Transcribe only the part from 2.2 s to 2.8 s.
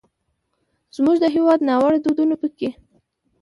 پکې